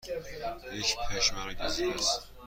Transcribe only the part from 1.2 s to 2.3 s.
مرا گزیده است.